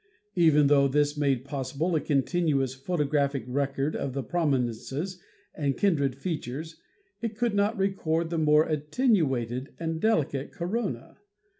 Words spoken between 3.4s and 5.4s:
record of the prominences